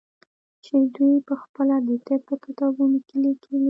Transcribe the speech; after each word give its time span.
چې 0.63 0.73
دوى 0.95 1.17
پخپله 1.29 1.77
د 1.87 1.89
طب 2.07 2.21
په 2.27 2.35
کتابونو 2.43 2.97
کښې 3.07 3.17
ليکلي. 3.25 3.59